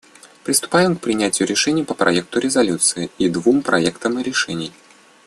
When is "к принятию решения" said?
0.97-1.83